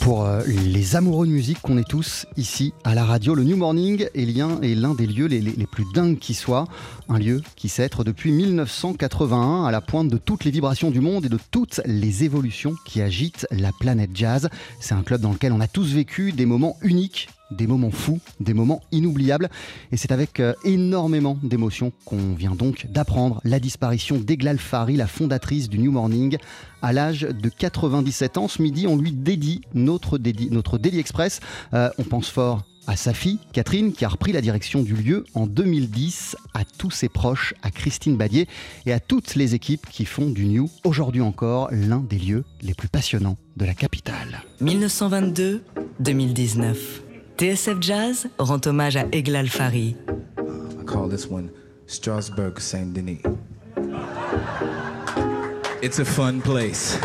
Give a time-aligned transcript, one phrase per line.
[0.00, 3.56] Pour euh, les amoureux de musique qu'on est tous ici à la radio, le New
[3.56, 6.66] Morning est l'un des lieux les plus dingues qui soient.
[7.08, 11.24] Un lieu qui s'être depuis 1981 à la pointe de toutes les vibrations du monde
[11.24, 14.50] et de toutes les évolutions qui agitent la planète jazz.
[14.80, 18.20] C'est un club dans lequel on a tous vécu des moments uniques des moments fous,
[18.40, 19.48] des moments inoubliables.
[19.92, 25.06] Et c'est avec euh, énormément d'émotion qu'on vient donc d'apprendre la disparition d'Eglal Fari, la
[25.06, 26.36] fondatrice du New Morning.
[26.82, 31.40] À l'âge de 97 ans, ce midi, on lui dédie notre, dédi- notre Daily Express.
[31.74, 35.24] Euh, on pense fort à sa fille, Catherine, qui a repris la direction du lieu
[35.34, 38.46] en 2010, à tous ses proches, à Christine Badier
[38.86, 42.74] et à toutes les équipes qui font du New, aujourd'hui encore, l'un des lieux les
[42.74, 44.44] plus passionnants de la capitale.
[44.62, 46.76] 1922-2019.
[47.36, 49.94] TSF Jazz rend hommage à Eglal Fari.
[50.80, 51.50] I call this one
[51.86, 53.20] Strasbourg Saint Denis.
[55.82, 56.98] It's a fun place.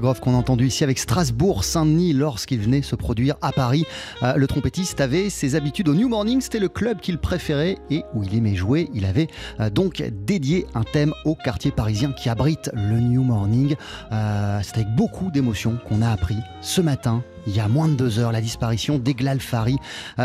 [0.00, 3.84] Qu'on a entendu ici avec Strasbourg, Saint-Denis lorsqu'il venait se produire à Paris.
[4.22, 8.02] Euh, le trompettiste avait ses habitudes au New Morning, c'était le club qu'il préférait et
[8.14, 8.90] où il aimait jouer.
[8.94, 13.74] Il avait euh, donc dédié un thème au quartier parisien qui abrite le New Morning.
[14.12, 17.94] Euh, c'est avec beaucoup d'émotion qu'on a appris ce matin il y a moins de
[17.94, 19.76] deux heures, la disparition d'Eglal Fari,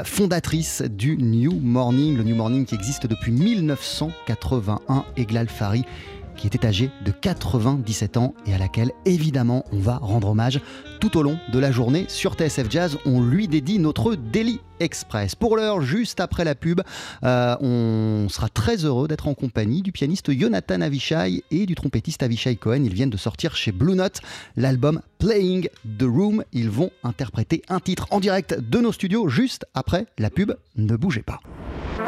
[0.05, 5.05] fondatrice du New Morning, le New Morning qui existe depuis 1981.
[5.17, 5.85] Eglal Fari
[6.35, 10.61] qui était âgée de 97 ans et à laquelle évidemment on va rendre hommage
[10.99, 12.97] tout au long de la journée sur TSF Jazz.
[13.05, 15.35] On lui dédie notre Daily Express.
[15.35, 16.81] Pour l'heure, juste après la pub,
[17.23, 22.23] euh, on sera très heureux d'être en compagnie du pianiste Jonathan Avishai et du trompettiste
[22.23, 22.83] Avishai Cohen.
[22.83, 24.19] Ils viennent de sortir chez Blue Note
[24.55, 25.67] l'album Playing
[25.99, 26.43] the Room.
[26.51, 30.53] Ils vont interpréter un titre en direct de nos studios juste après la pub.
[30.75, 31.39] Ne bougez pas.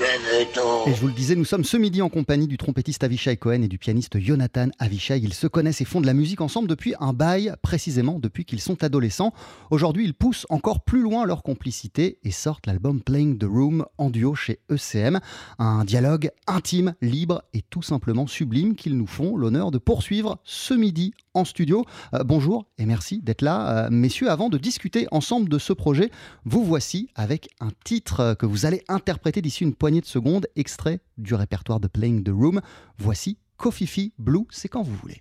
[0.00, 3.62] Et je vous le disais, nous sommes ce midi en compagnie du trompettiste Avishai Cohen
[3.62, 5.18] et du pianiste Jonathan Avishai.
[5.18, 8.60] Ils se connaissent et font de la musique ensemble depuis un bail, précisément depuis qu'ils
[8.60, 9.34] sont adolescents.
[9.70, 14.08] Aujourd'hui, ils poussent encore plus loin leur complicité et sortent l'album Playing the Room en
[14.08, 15.20] duo chez ECM.
[15.58, 20.72] Un dialogue intime, libre et tout simplement sublime qu'ils nous font l'honneur de poursuivre ce
[20.74, 21.84] midi en studio.
[22.14, 23.86] Euh, bonjour et merci d'être là.
[23.86, 26.10] Euh, messieurs, avant de discuter ensemble de ce projet,
[26.44, 31.00] vous voici avec un titre que vous allez interpréter d'ici une poignée de secondes, extrait
[31.18, 32.60] du répertoire de Playing the Room.
[32.98, 35.20] Voici Kofifi Blue, c'est quand vous voulez.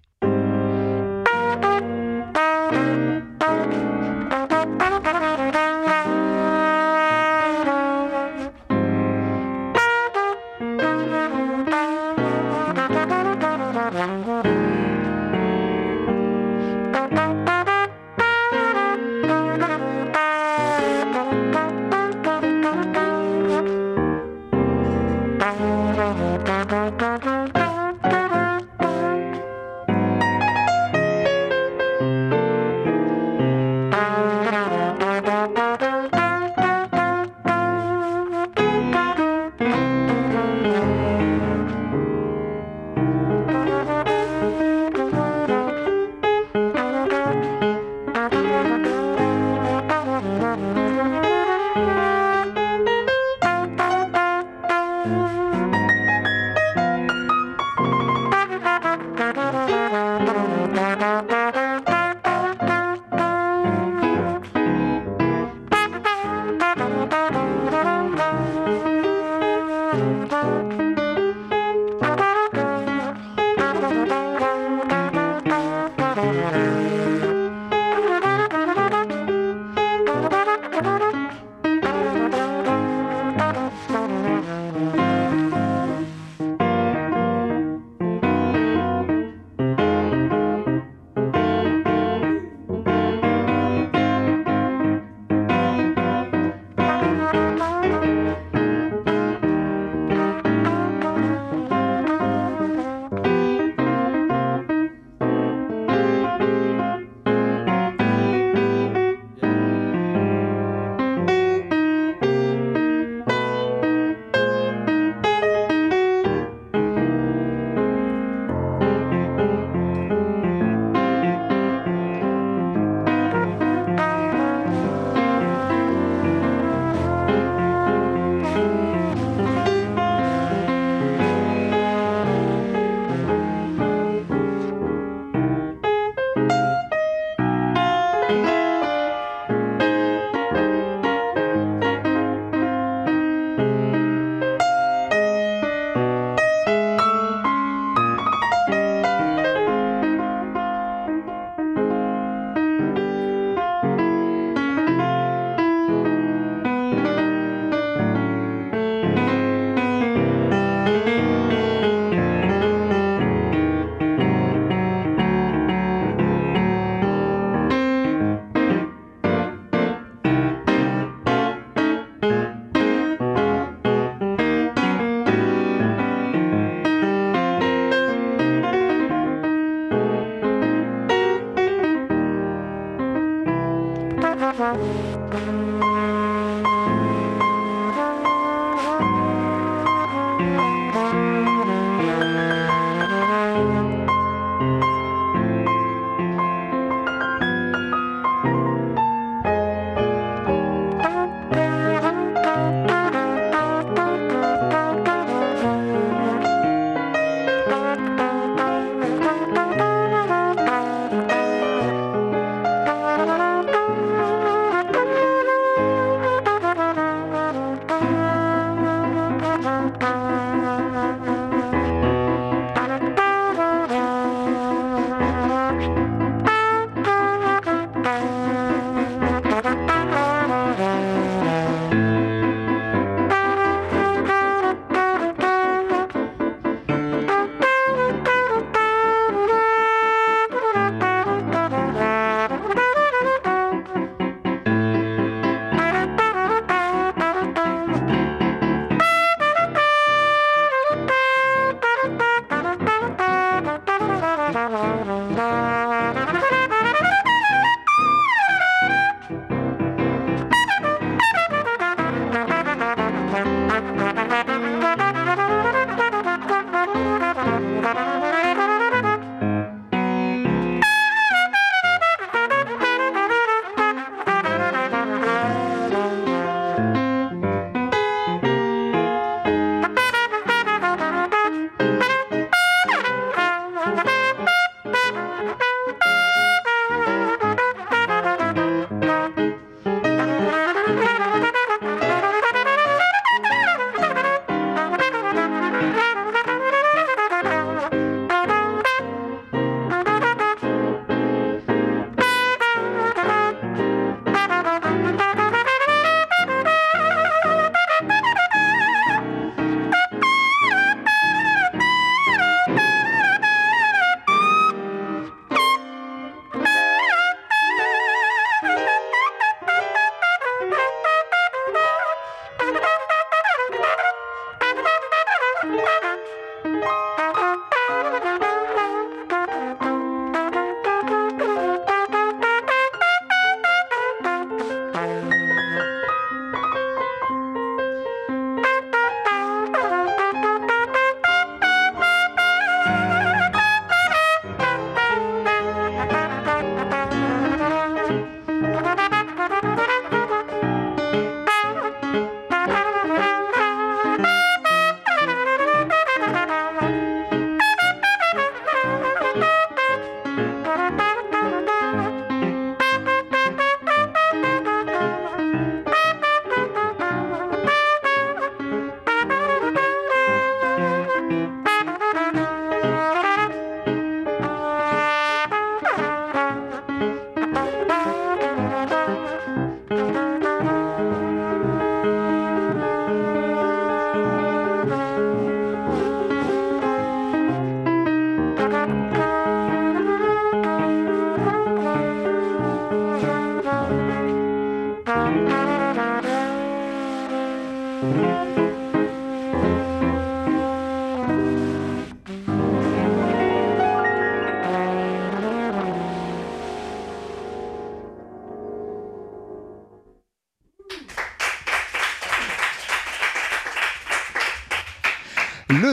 [398.04, 398.08] le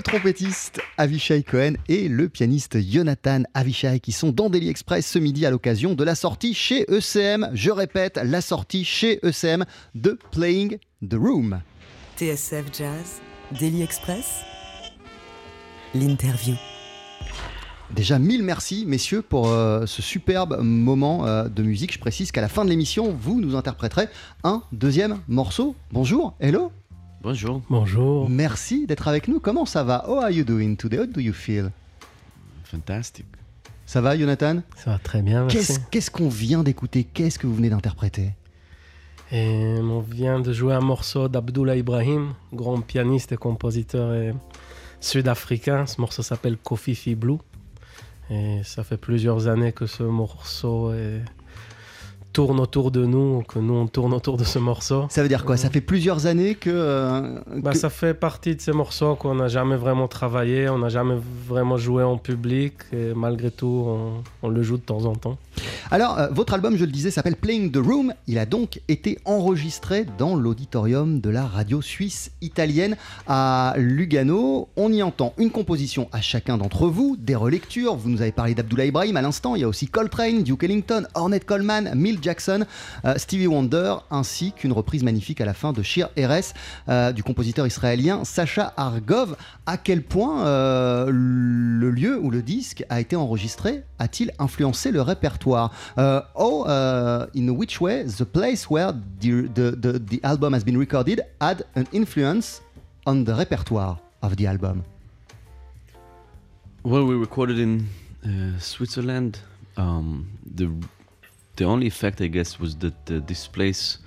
[0.03, 5.44] trompettiste Avishai Cohen et le pianiste Jonathan Avishai qui sont dans Daily Express ce midi
[5.44, 7.51] à l'occasion de la sortie chez ECM.
[7.53, 11.61] Je répète, la sortie chez ECM de Playing the Room.
[12.18, 13.20] TSF Jazz,
[13.61, 14.40] Daily Express,
[15.94, 16.57] l'interview.
[17.92, 21.92] Déjà, mille merci, messieurs, pour euh, ce superbe moment euh, de musique.
[21.92, 24.09] Je précise qu'à la fin de l'émission, vous nous interpréterez
[24.42, 25.76] un deuxième morceau.
[25.92, 26.72] Bonjour, hello.
[27.22, 27.62] Bonjour.
[27.70, 28.28] Bonjour.
[28.28, 29.38] Merci d'être avec nous.
[29.38, 30.04] Comment ça va?
[30.09, 30.98] How are you doing today?
[30.98, 31.70] How do you feel?
[32.64, 33.26] Fantastic.
[33.87, 34.62] Ça va, Jonathan?
[34.76, 37.04] Ça va très bien, qu'est-ce qu'on vient d'écouter?
[37.04, 38.33] Qu'est-ce que vous venez d'interpréter?
[39.31, 44.33] Et on vient de jouer un morceau d'Abdullah Ibrahim, grand pianiste et compositeur euh,
[45.01, 45.85] sud-africain.
[45.87, 47.37] Ce morceau s'appelle Kofifi Blue.
[48.31, 51.23] Et ça fait plusieurs années que ce morceau est-
[52.35, 55.07] tourne autour de nous, que nous on tourne autour de ce morceau.
[55.11, 55.57] Ça veut dire quoi?
[55.57, 56.71] Ça fait plusieurs années que.
[56.73, 60.79] euh, Bah, que- Ça fait partie de ces morceaux qu'on n'a jamais vraiment travaillé, on
[60.79, 61.17] n'a jamais
[61.49, 65.38] vraiment joué en public, et malgré tout, on, on le joue de temps en temps.
[65.90, 68.12] Alors, euh, votre album, je le disais, s'appelle Playing the Room.
[68.27, 72.94] Il a donc été enregistré dans l'auditorium de la radio suisse italienne
[73.27, 74.68] à Lugano.
[74.77, 77.96] On y entend une composition à chacun d'entre vous, des relectures.
[77.96, 79.57] Vous nous avez parlé d'Abdullah Ibrahim à l'instant.
[79.57, 82.66] Il y a aussi Coltrane, Duke Ellington, Ornette Coleman, Mill Jackson,
[83.07, 86.53] euh, Stevie Wonder, ainsi qu'une reprise magnifique à la fin de Shir Eres
[86.90, 89.37] euh, du compositeur israélien Sacha Argov.
[89.64, 90.44] À quel point
[91.09, 95.72] le lieu où le disque a été enregistré a-t-il influencé le répertoire?
[95.97, 100.64] Uh, Oh, uh, in which way the place where the, the, the, the album has
[100.64, 102.61] been recorded had an influence
[103.07, 104.85] on the repertoire of the album
[106.85, 107.88] Well, we recorded in
[108.25, 109.41] uh, Switzerland.
[109.77, 110.71] Um, the
[111.57, 113.99] the only effect, I guess, was that uh, this place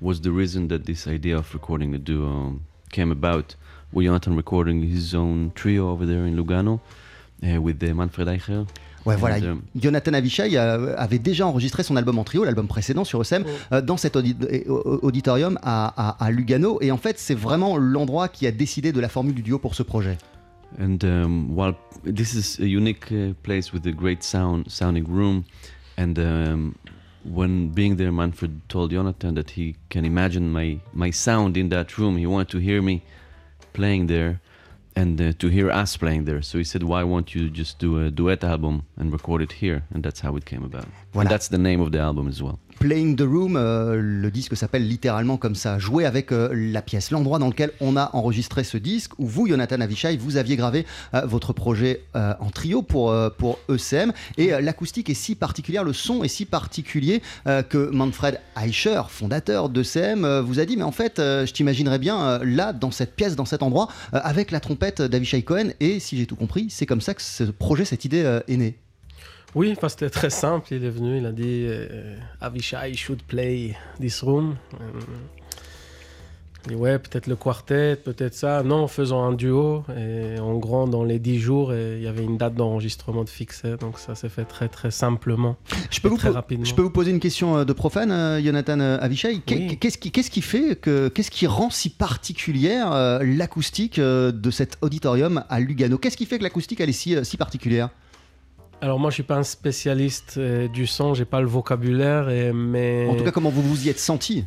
[0.00, 3.56] was the reason that this idea of recording the duo came about.
[3.92, 6.80] With Jonathan recording his own trio over there in Lugano
[7.46, 8.68] uh, with uh, Manfred Eicher.
[9.04, 9.36] Ouais, voilà.
[9.74, 13.80] Jonathan Avishai euh, avait déjà enregistré son album en trio, l'album précédent sur ESM, euh,
[13.82, 14.36] dans cet audi-
[15.02, 16.78] auditorium à, à- à Lugano.
[16.80, 19.74] Et en fait, c'est vraiment l'endroit qui a décidé de la formule du duo pour
[19.74, 20.18] ce projet.
[20.80, 25.42] And um, while this is a unique uh, place with a great sound sounding room,
[25.98, 26.72] and um,
[27.30, 31.98] when being there, Manfred told Jonathan that he can imagine my my sound in that
[31.98, 32.16] room.
[32.16, 33.02] He wanted to hear me
[33.74, 34.40] playing there,
[34.94, 36.42] and uh, to hear us playing there.
[36.42, 39.84] So he said, "Why won't you just do a duet album and record it here?"
[39.92, 40.86] And that's how it came about.
[41.12, 41.22] Voilà.
[41.22, 42.58] And that's the name of the album as well.
[42.78, 47.10] Playing the Room, euh, le disque s'appelle littéralement comme ça, jouer avec euh, la pièce,
[47.10, 50.86] l'endroit dans lequel on a enregistré ce disque, où vous, Jonathan Avishai, vous aviez gravé
[51.14, 56.22] euh, votre projet en trio pour, pour ECM, et l'acoustique est si particulière, le son
[56.22, 61.50] est si particulier que Manfred Eicher, fondateur d'ECM, vous a dit, mais en fait, je
[61.52, 66.00] t'imaginerais bien là, dans cette pièce, dans cet endroit, avec la trompette d'Avishai Cohen, et
[66.00, 68.76] si j'ai tout compris, c'est comme ça que ce projet, cette idée est née.
[69.54, 70.72] Oui, parce que c'était très simple.
[70.72, 74.56] Il est venu, il a dit euh, Avishai should play this room.
[74.80, 75.00] Euh,
[76.64, 78.62] il dit ouais, peut-être le quartet, peut-être ça.
[78.62, 79.84] Non, faisons un duo.
[79.96, 83.28] Et en gros, dans les 10 jours, et il y avait une date d'enregistrement de
[83.28, 83.76] fixée.
[83.78, 85.56] Donc ça s'est fait très très simplement.
[85.90, 86.64] Je peux, Et vous très rapidement.
[86.64, 89.42] je peux vous poser une question euh, de profane, euh, Jonathan euh, Avishai.
[89.50, 89.76] Oui.
[89.78, 95.44] Qu'est-ce qui, qu'est-ce qui fait que, qu'est-ce qui rend si particulière l'acoustique de cet auditorium
[95.48, 95.98] à Lugano?
[95.98, 97.90] Qu'est-ce qui fait que l'acoustique elle est si, si particulière?
[98.82, 102.52] Alors moi, je suis pas un spécialiste euh, du son, j'ai pas le vocabulaire, et,
[102.52, 104.44] mais En tout cas, comment vous vous y êtes senti?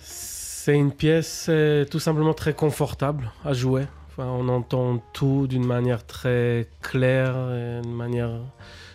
[0.00, 3.84] C'est une pièce euh, tout simplement très confortable à jouer.
[4.08, 8.32] Enfin, on entend tout d'une manière très claire, et d'une manière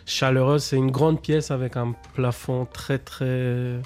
[0.06, 0.64] chaleureuse.
[0.64, 3.80] C'est une grande pièce avec un plafond très très,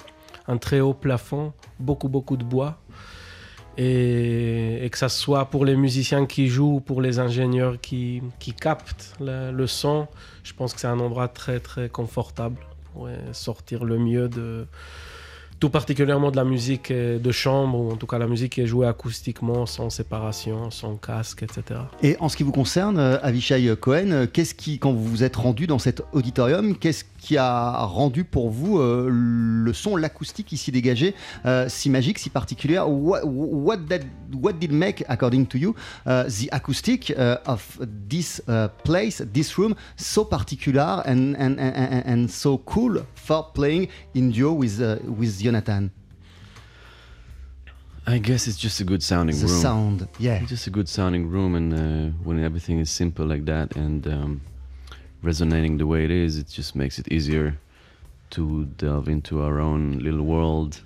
[0.48, 2.80] un très haut plafond, beaucoup beaucoup de bois.
[3.78, 8.22] Et, que ça soit pour les musiciens qui jouent ou pour les ingénieurs qui,
[8.60, 10.06] captent le, son,
[10.44, 12.58] je pense que c'est un endroit très très confortable.
[12.92, 14.66] Pour sortir le mieux de,
[15.62, 18.62] tout particulièrement de la musique euh, de chambre, ou en tout cas la musique qui
[18.62, 21.82] est jouée acoustiquement, sans séparation, sans casque, etc.
[22.02, 25.22] Et en ce qui vous concerne, euh, Avishai Cohen, euh, qu'est-ce qui, quand vous vous
[25.22, 30.72] êtes rendu dans cet auditorium, qu'est-ce qui a rendu pour vous le son, l'acoustique ici
[30.72, 31.14] dégagé
[31.68, 32.90] si magique, si particulière?
[32.90, 34.00] What, what, that-
[34.34, 35.74] what did make, according to you,
[36.06, 43.02] uh, the acoustic uh, of this uh, place, this room, so particular and, so cool
[43.14, 45.90] for playing in duo with, uh, with Jonathan?
[48.06, 49.60] I guess it's just a good sounding The room.
[49.60, 50.44] sound, yeah.
[50.46, 54.40] Just a good sounding room, and uh, when everything is simple like that and um,
[55.22, 57.58] resonating the way it is, it just makes it easier
[58.30, 60.80] to delve into our own little world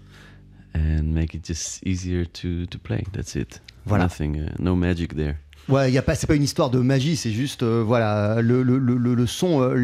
[0.74, 3.04] and make it just easier to, to play.
[3.12, 3.60] That's it.
[3.86, 3.98] Voilà.
[4.00, 5.38] Nothing, uh, no magic there.
[5.68, 8.62] Ouais, y a pas, c'est pas une histoire de magie, c'est juste, euh, voilà, le,
[8.62, 9.74] le, le, le son, euh,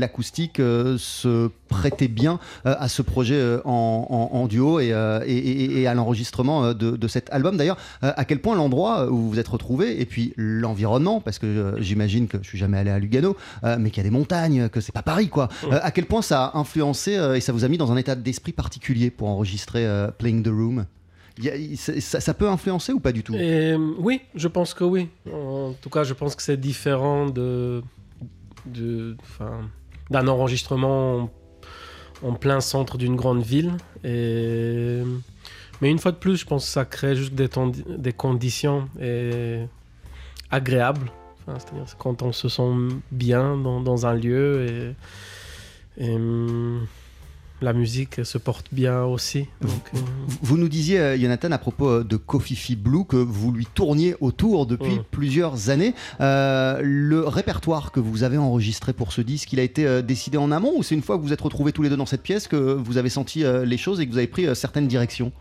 [0.00, 4.94] l'acoustique euh, se prêtait bien euh, à ce projet euh, en, en- en duo et,
[4.94, 7.58] euh, et, et- et à l'enregistrement de, de cet album.
[7.58, 11.38] D'ailleurs, euh, à quel point l'endroit où vous vous êtes retrouvés et puis l'environnement, parce
[11.38, 14.16] que j'imagine que je suis jamais allé à Lugano, euh, mais qu'il y a des
[14.16, 15.48] montagnes, que c'est pas Paris, quoi.
[15.64, 17.98] Euh, à quel point ça a influencé euh, et ça vous a mis dans un
[17.98, 20.86] état d'esprit particulier pour enregistrer euh, Playing the Room?
[21.98, 23.34] Ça, peut influencer ou pas du tout?
[23.34, 25.08] Euh, oui, je pense que oui.
[25.30, 27.82] En tout cas, je pense que c'est différent de,
[30.10, 31.30] d'un enregistrement
[32.22, 33.72] en, plein centre d'une grande ville.
[34.02, 38.88] Mais une fois de plus, je pense que ça crée juste des, conditions
[40.50, 41.12] agréables.
[41.46, 42.72] C'est-à-dire c'est quand on se sent
[43.12, 44.94] bien dans, un lieu
[45.98, 46.86] et, hum,
[47.62, 49.46] la musique se porte bien aussi.
[49.62, 49.98] Donc, euh,
[50.42, 54.14] Vous nous disiez, euh, Jonathan, à propos euh, de Kofifi Blue, que vous lui tourniez
[54.20, 55.04] autour depuis Mm.
[55.10, 55.94] plusieurs années.
[56.20, 60.50] Euh, le répertoire que vous avez enregistré pour ce disque, il a été décidé en
[60.52, 62.46] amont ou c'est une fois que vous êtes retrouvés tous les deux dans cette pièce
[62.48, 65.32] que vous avez senti les choses et que vous avez pris certaines directions?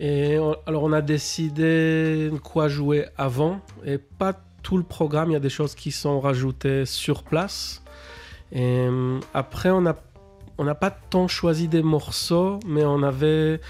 [0.00, 5.30] Et on- alors on a décidé quoi jouer avant et pas tout le programme.
[5.30, 7.82] Il y a des choses qui sont rajoutées sur place.
[8.52, 9.94] Et euh, après on a
[10.58, 13.60] on n'a pas tant choisi des morceaux, mais on avait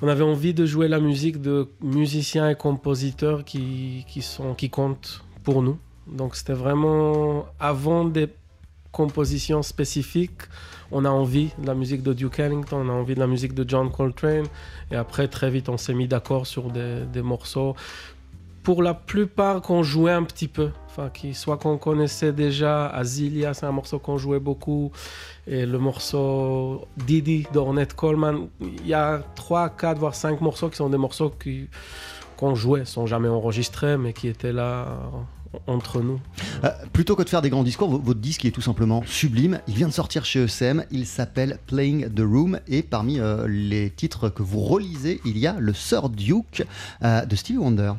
[0.00, 4.70] on avait envie de jouer la musique de musiciens et compositeurs qui, qui sont qui
[4.70, 5.78] comptent pour nous.
[6.06, 8.28] Donc c'était vraiment avant des
[8.92, 10.42] compositions spécifiques.
[10.90, 13.54] On a envie de la musique de Duke Ellington, on a envie de la musique
[13.54, 14.46] de John Coltrane.
[14.90, 17.76] Et après, très vite, on s'est mis d'accord sur des, des morceaux.
[18.68, 20.72] Pour la plupart, qu'on jouait un petit peu.
[20.88, 22.86] Enfin, qui, soit qu'on connaissait déjà.
[22.88, 24.92] Azilia, c'est un morceau qu'on jouait beaucoup.
[25.46, 28.48] Et le morceau Didi d'Ornette Coleman.
[28.60, 31.32] Il y a 3, 4, voire 5 morceaux qui sont des morceaux
[32.36, 34.86] qu'on jouait, sans jamais enregistrés, mais qui étaient là
[35.54, 36.20] euh, entre nous.
[36.62, 39.60] Euh, plutôt que de faire des grands discours, vo- votre disque est tout simplement sublime.
[39.66, 40.84] Il vient de sortir chez ECM.
[40.90, 42.60] Il s'appelle Playing the Room.
[42.68, 46.66] Et parmi euh, les titres que vous relisez, il y a le Sir Duke
[47.00, 47.94] de Stevie Wonder.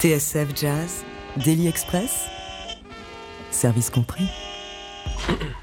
[0.00, 1.04] TSF Jazz,
[1.44, 2.26] Daily Express,
[3.50, 4.24] service compris.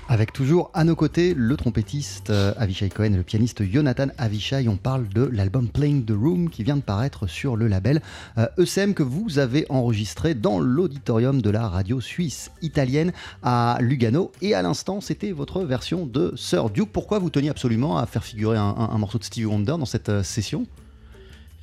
[0.10, 4.68] Avec toujours à nos côtés le trompettiste euh, Avishai Cohen et le pianiste Jonathan Avishai.
[4.68, 8.02] On parle de l'album Playing the Room qui vient de paraître sur le label
[8.38, 13.12] euh, ECM que vous avez enregistré dans l'auditorium de la radio suisse italienne
[13.44, 14.32] à Lugano.
[14.42, 16.92] Et à l'instant, c'était votre version de Sir Duke.
[16.94, 19.86] Pourquoi vous teniez absolument à faire figurer un, un- un morceau de Stevie Wonder dans
[19.86, 20.66] cette euh, session?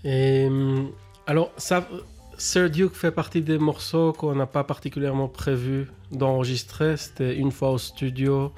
[0.05, 0.49] Et
[1.27, 1.89] alors, ça,
[2.37, 6.97] Sir Duke fait partie des morceaux qu'on n'a pas particulièrement prévu d'enregistrer.
[6.97, 8.53] C'était une fois au studio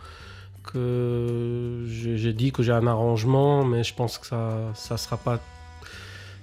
[0.65, 5.41] que j'ai dit que j'ai un arrangement, mais je pense que ça, ça sera pas,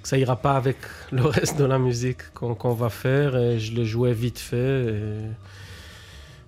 [0.04, 0.78] ça ira pas avec
[1.12, 3.36] le reste de la musique qu'on va faire.
[3.36, 4.96] Et je l'ai joué vite fait.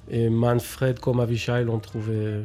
[0.09, 2.41] Et, et Manfred comme Avishai l'ont trouvé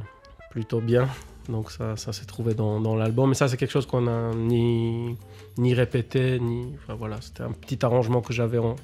[0.51, 1.09] plutôt bien.
[1.51, 3.29] Donc ça, s'est trouvé dans, l'album.
[3.29, 5.17] Mais ça, c'est quelque chose qu'on a ni,
[5.59, 6.75] ni répété, ni...
[6.83, 8.77] Enfin voilà, c'était un petit arrangement que j'avais en,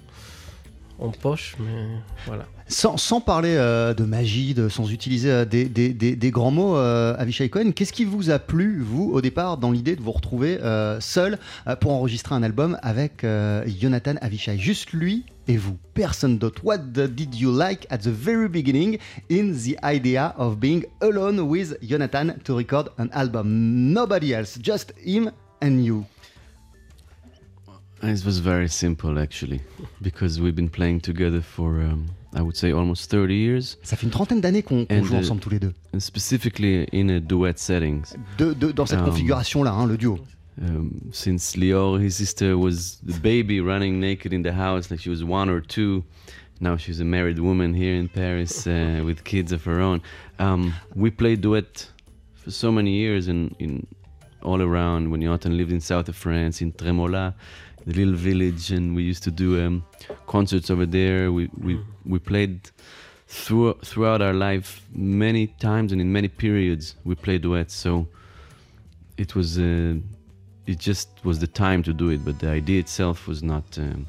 [0.99, 1.87] en poche, mais
[2.27, 2.47] voilà.
[2.69, 7.93] Sans, parler euh, de magie, sans utiliser euh, des, grands mots, euh, Avishai Cohen, qu'est-ce
[7.93, 10.59] qui vous a plu, vous, au départ, dans l'idée de vous retrouver
[11.01, 11.39] seul
[11.81, 13.25] pour enregistrer un album avec
[13.67, 16.63] Jonathan Avishai Juste lui et vous, personne d'autre.
[16.65, 18.99] What did you like at the very beginning
[19.31, 23.93] in the idea of being alone with Jonathan to record an album?
[23.93, 25.31] Nobody else, just him
[25.63, 26.05] and you.
[28.03, 29.61] It was very simple actually,
[30.03, 34.05] because we've been playing together for um, I would say almost 30 years, Ça fait
[34.07, 35.73] une trentaine d'années qu'on qu'on And, joue uh, ensemble tous les deux.
[35.95, 38.15] and specifically in a duet settings.
[38.37, 40.19] De- de- dans cette um, configuration-là, hein, le duo.
[40.61, 45.11] Um, since Lior, his sister, was the baby running naked in the house, like she
[45.11, 46.03] was one or two.
[46.61, 50.01] Now she's a married woman here in Paris uh, with kids of her own.
[50.39, 51.91] Um, we played duet
[52.35, 53.87] for so many years in, in
[54.43, 55.11] all around.
[55.11, 57.35] When Jonathan lived in south of France, in Tremola,
[57.87, 59.85] the little village, and we used to do um,
[60.27, 61.33] concerts over there.
[61.33, 62.71] We we we played
[63.29, 66.97] through, throughout our life many times and in many periods.
[67.05, 68.09] We played duets, so
[69.17, 69.95] it was uh,
[70.67, 74.07] it just was the time to do it, but the idea itself was not um,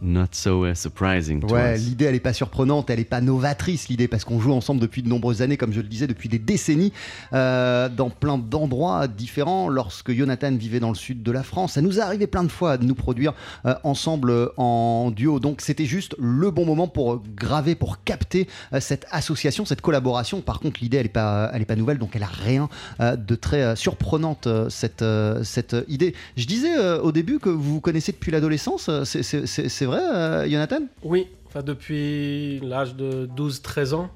[0.00, 3.88] not so uh, surprising to Ouais, l'idée elle est pas surprenante, elle est pas novatrice
[3.88, 6.38] l'idée parce qu'on joue ensemble depuis de nombreuses années, comme je le disais, depuis des
[6.38, 6.92] décennies,
[7.32, 9.68] euh, dans plein d'endroits différents.
[9.68, 12.48] Lorsque Jonathan vivait dans le sud de la France, ça nous est arrivé plein de
[12.48, 13.34] fois de nous produire
[13.66, 15.40] euh, ensemble euh, en duo.
[15.40, 20.40] Donc c'était juste le bon moment pour graver, pour capter euh, cette association, cette collaboration.
[20.40, 22.68] Par contre, l'idée elle est pas, elle est pas nouvelle, donc elle a rien
[23.00, 25.04] de très surprenante cette
[25.42, 26.14] cette idée.
[26.36, 28.90] Je disais au début que vous vous connaissez depuis l'adolescence.
[29.04, 30.82] c'est vrai, euh, Jonathan?
[31.02, 31.28] Oui,
[31.64, 34.10] depuis l'âge de 12-13 ans,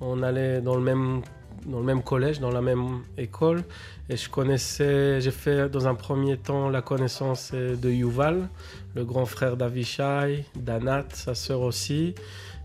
[0.00, 3.64] on allait dans le même collège, dans la même école,
[4.08, 8.48] et je connaissais, j'ai fait dans un premier temps la connaissance euh, de Yuval,
[8.94, 12.14] le grand frère d'Avishai, d'Anat, sa sœur aussi,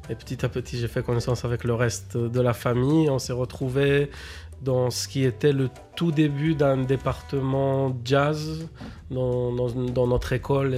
[0.10, 3.10] et petit à petit j'ai fait connaissance avec le reste de la famille.
[3.10, 4.10] On s'est retrouvés
[4.62, 8.68] dans ce qui était le tout début d'un département jazz
[9.10, 9.52] dans,
[10.08, 10.76] notre école.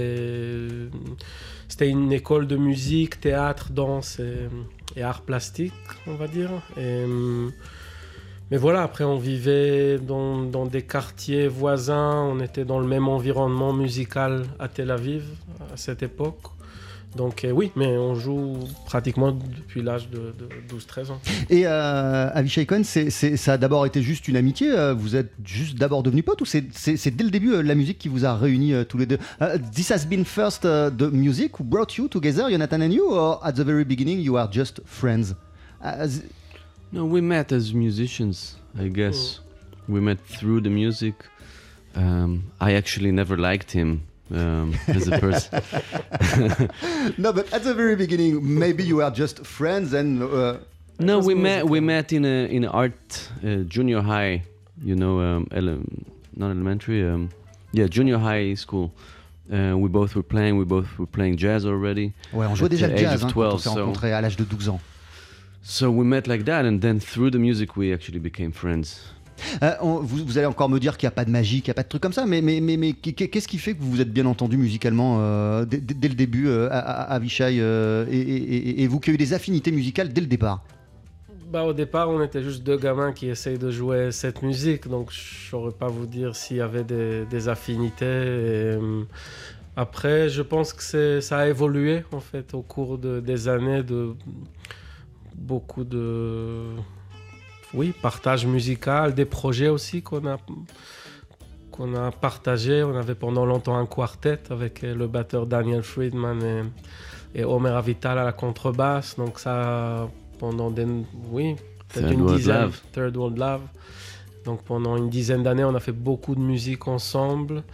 [1.74, 4.20] C'était une école de musique, théâtre, danse
[4.94, 5.72] et, arts plastiques,
[6.06, 6.50] on va dire.
[6.76, 13.08] Mais voilà, après on vivait dans, dans des quartiers voisins, on était dans le même
[13.08, 15.24] environnement musical à Tel Aviv
[15.72, 16.53] à cette époque.
[17.16, 21.20] Donc euh, oui, mais on joue pratiquement depuis l'âge de, de 12-13 ans.
[21.48, 25.14] Et euh, Avishai Cohen, c'est- c'est- ça a d'abord été juste une amitié euh, Vous
[25.14, 27.98] êtes juste d'abord devenus potes ou c'est c'est- c'est dès le début euh, la musique
[27.98, 29.18] qui vous a réunis euh, tous les deux?
[29.42, 33.04] Euh, This has been first uh, the music who brought you together, Jonathan and you,
[33.10, 35.34] or at the very beginning you are just friends?
[35.80, 36.22] As-
[36.92, 39.40] No, we met as musicians, I guess.
[39.88, 41.14] We met through the music.
[41.96, 44.00] Um, I actually never liked him
[44.32, 45.60] um, as a person.
[47.18, 50.22] No, but at the very beginning, maybe you were just friends and.
[50.22, 50.56] Uh,
[50.98, 51.68] no, we met.
[51.68, 54.42] We met in a in art uh, junior high.
[54.84, 55.84] You know, um, ele-
[56.36, 57.04] not elementary.
[57.06, 57.30] Um,
[57.72, 58.90] yeah, junior high school.
[59.52, 60.56] Uh, we both were playing.
[60.56, 62.12] We both were playing jazz already.
[62.32, 64.20] ouais, on jouait déjà the le age jazz hein, quand on 12, s'est so- à
[64.20, 64.80] l'âge de 12 ans.
[65.62, 69.13] So we met like that, and then through the music, we actually became friends.
[69.62, 71.74] Euh, vous, allez encore me dire qu'il n'y a pas de magie, qu'il n'y a
[71.74, 73.90] pas de truc comme ça, mais, mais, mais, mais qu'est- qu'est-ce qui fait que vous
[73.90, 77.60] vous êtes bien entendu musicalement euh, dès, le début, euh, à- Avishai et,
[78.18, 80.62] et- et- vous qui avez eu des affinités musicales dès le départ?
[81.50, 85.12] Bah, au départ, on était juste deux gamins qui essayent de jouer cette musique, donc
[85.12, 88.76] je saurais pas vous dire s'il y avait des, affinités.
[89.76, 94.14] après, je pense que ça a évolué en fait au cours de- des années de
[95.36, 96.62] beaucoup de
[97.74, 100.38] oui partage musical, des projets aussi qu'on a
[101.74, 102.84] qu'on a partagé.
[102.84, 106.40] On avait pendant longtemps un quartet avec le batteur Daniel Friedman
[107.34, 109.16] et, et Omer Avital à la contrebasse.
[109.16, 110.08] Donc ça,
[110.38, 110.86] pendant des,
[111.30, 111.56] oui,
[111.88, 113.62] peut-être une dizaine, Third World Love.
[114.44, 117.64] Donc pendant une dizaine d'années, on a fait beaucoup de musique ensemble.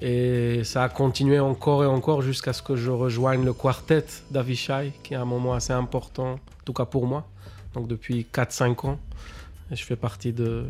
[0.00, 4.92] Et ça a continué encore et encore jusqu'à ce que je rejoigne le quartet d'Avishai,
[5.04, 7.28] qui est un moment assez important, en tout cas pour moi.
[7.74, 8.98] Donc depuis 4-5 ans,
[9.70, 10.64] je fais partie de,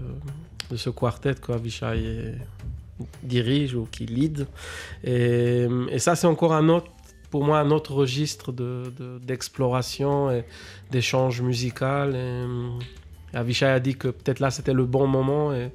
[0.71, 2.35] de ce quartet qu'Avishai
[3.23, 4.47] dirige ou qui lead.
[5.03, 5.67] Et,
[5.99, 6.91] ça, c'est encore un autre,
[7.31, 8.53] pour moi un autre registre
[9.21, 10.45] d'exploration de, et
[10.91, 12.15] d'échange musical.
[12.15, 15.53] Et, Avishai a dit que peut-être là, c'était le bon moment.
[15.53, 15.73] Et,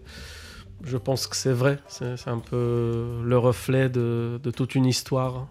[0.84, 1.80] je pense que c'est vrai.
[1.88, 5.48] C'est un peu le reflet de, toute une histoire.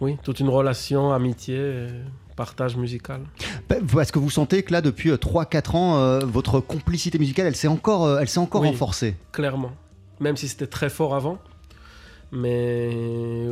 [0.00, 1.88] oui, toute une relation, amitié,
[2.36, 3.22] partage musical.
[3.68, 7.46] Ben, est-ce que vous sentez que là, depuis 3-4 euh, ans, euh, votre complicité musicale,
[7.46, 9.16] elle s'est encore, euh, elle s'est encore renforcée?
[9.32, 9.72] Clairement.
[10.20, 11.38] Même si c'était très fort avant.
[12.30, 13.48] Mais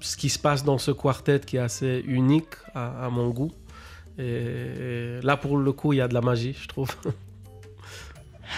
[0.00, 3.52] ce qui se passe dans ce quartet qui est assez unique à, à mon goût.
[4.18, 6.90] Et là, pour le coup, il y a de la magie, je trouve.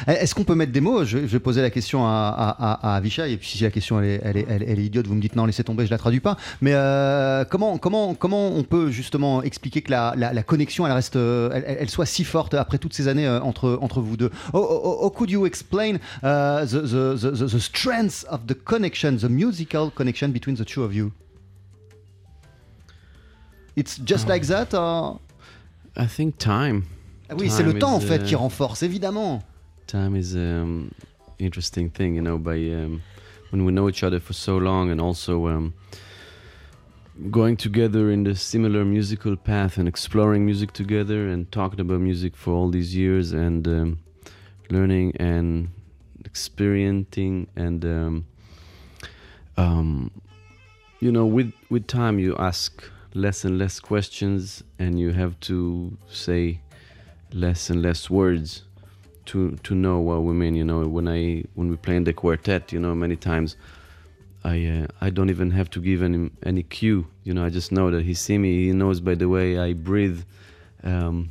[0.06, 1.04] Eh, est-ce qu'on peut mettre des mots?
[1.04, 5.06] Je, vais poser la question à, à, et puis si la question elle est, idiote,
[5.06, 6.36] vous me dites non, laissez tomber, je la traduis pas.
[6.60, 11.90] Mais euh, comment, comment, comment on peut justement expliquer que la, connexion elle, reste, elle,
[11.90, 14.30] soit si forte après toutes ces années euh, entre, entre vous deux?
[14.52, 19.28] Oh, oh, oh, Could you explain uh, the, the, the, strength of the connection, the
[19.28, 21.12] musical connection between the two of you?
[23.76, 25.20] It's just like that or...
[25.96, 26.84] I think time.
[27.28, 29.42] Ah oui, c'est le temps en fait qui renforce, évidemment.
[29.86, 30.92] Time is um
[31.38, 33.02] interesting thing, you know, by um,
[33.50, 35.74] when we know each other for so long and also um,
[37.30, 42.36] going together in the similar musical path and exploring music together and talking about music
[42.36, 43.98] for all these years and um,
[44.70, 45.68] learning and
[46.24, 48.26] experiencing and um,
[49.56, 50.10] um,
[51.00, 55.96] you know with with time you ask less and less questions and you have to
[56.08, 56.58] say
[57.32, 58.64] less and less words
[59.26, 60.54] to to know what we mean.
[60.54, 63.56] You know, when I when we play in the quartet, you know, many times
[64.44, 67.06] I uh, I don't even have to give any any cue.
[67.24, 68.66] You know, I just know that he see me.
[68.66, 70.22] He knows by the way I breathe
[70.82, 71.30] um,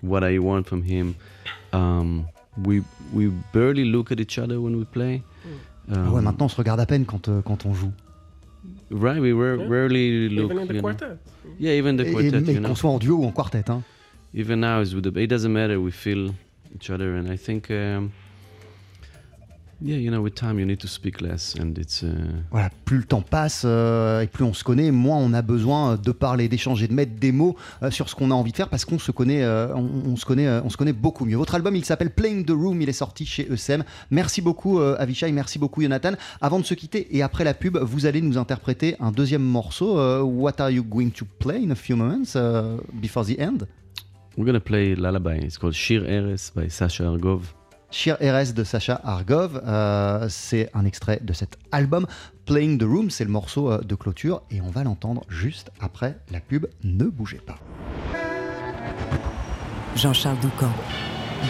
[0.00, 1.16] what I want from him.
[1.72, 2.28] Um,
[2.64, 2.82] we
[3.12, 5.22] we barely look at each other when we play.
[5.88, 7.92] Um, ouais, maintenant on se regarde à peine quand euh, quand on joue.
[8.90, 9.68] Right, we rare, yeah.
[9.68, 10.50] rarely look.
[10.50, 11.08] Even in the quartet.
[11.08, 11.18] Know.
[11.58, 12.48] Yeah, even the quartet.
[12.48, 13.82] Et, et, qu'on soit en duo ou en quartet, hein.
[14.34, 15.80] Even now, with the, it doesn't matter.
[15.80, 16.34] We feel
[16.90, 17.16] other.
[17.16, 18.12] And I think um,
[19.82, 22.68] yeah you know with time you need to speak less and it's uh...
[22.86, 26.12] plus le temps passe euh, et plus on se connaît moins on a besoin de
[26.12, 28.86] parler d'échanger de mettre des mots euh, sur ce qu'on a envie de faire parce
[28.86, 31.36] qu'on se connaît euh, on, se connaît on se connaît beaucoup mieux.
[31.36, 35.30] Votre album il s'appelle Playing the Room il est sorti chez ESM merci beaucoup Avishai
[35.32, 36.12] merci beaucoup Jonathan.
[36.40, 39.96] Avant de se quitter et après la pub vous allez nous interpréter un deuxième morceau
[40.22, 42.36] What are you going to play in a few moments
[42.94, 43.66] before the end
[44.36, 45.38] We're gonna play Lullaby.
[45.38, 47.54] It's called Shir Eres by Sasha Argov.
[47.90, 52.06] Shir Eres de Sasha Argov, euh, c'est un extrait de cet album.
[52.44, 56.18] Playing the Room, c'est le morceau euh, de clôture et on va l'entendre juste après
[56.30, 56.66] la pub.
[56.84, 57.56] Ne bougez pas.
[59.94, 60.70] Jean-Charles Doucan,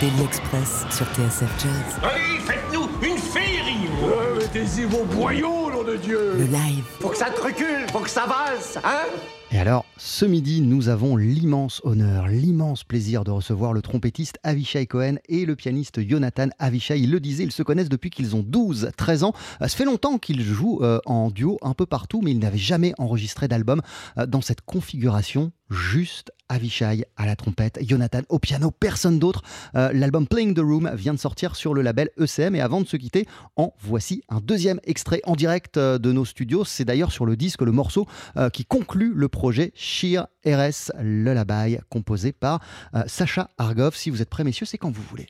[0.01, 2.01] Daily Express sur TSF Jazz.
[2.05, 6.85] Allez, faites-nous une féerie euh, Mettez-y vos boyaux, de Dieu Le live.
[7.01, 9.05] Faut que ça te recule, faut que ça valse, hein?
[9.53, 14.87] Et alors, ce midi, nous avons l'immense honneur, l'immense plaisir de recevoir le trompettiste Avishai
[14.87, 16.99] Cohen et le pianiste Jonathan Avishai.
[16.99, 19.33] Ils le disaient, ils se connaissent depuis qu'ils ont 12, 13 ans.
[19.63, 22.59] Euh, ça fait longtemps qu'ils jouent euh, en duo un peu partout, mais ils n'avaient
[22.59, 23.83] jamais enregistré d'album
[24.19, 29.43] euh, dans cette configuration juste Avishai à la trompette, Jonathan au piano, personne d'autre.
[29.75, 32.87] Euh, l'album Playing the Room vient de sortir sur le label ECM et avant de
[32.87, 33.27] se quitter,
[33.57, 36.65] en voici un deuxième extrait en direct euh, de nos studios.
[36.65, 41.79] C'est d'ailleurs sur le disque le morceau euh, qui conclut le projet Sheer RS Lullaby
[41.89, 42.61] composé par
[43.07, 43.97] Sacha Argov.
[43.97, 45.27] Si vous êtes prêts messieurs, c'est quand vous voulez.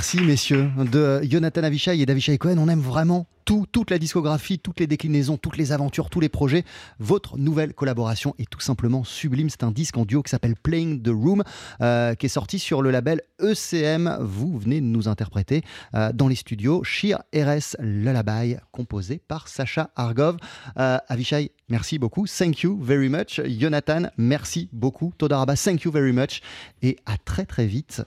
[0.00, 2.56] Merci, messieurs, de Jonathan Avishai et d'Avishai Cohen.
[2.56, 6.28] On aime vraiment tout, toute la discographie, toutes les déclinaisons, toutes les aventures, tous les
[6.28, 6.64] projets.
[7.00, 9.50] Votre nouvelle collaboration est tout simplement sublime.
[9.50, 11.42] C'est un disque en duo qui s'appelle Playing the Room,
[11.82, 14.18] euh, qui est sorti sur le label ECM.
[14.20, 15.62] Vous venez de nous interpréter
[15.94, 20.36] euh, dans les studios Shir RS Lullaby, composé par Sacha Argov.
[20.78, 22.26] Euh, Avishai, merci beaucoup.
[22.26, 23.40] Thank you very much.
[23.58, 25.12] Jonathan, merci beaucoup.
[25.18, 26.40] Todaraba, thank you very much.
[26.82, 28.02] Et à très très vite.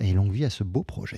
[0.00, 1.16] et longue vie à ce beau projet.